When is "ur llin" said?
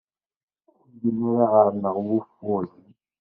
0.71-1.19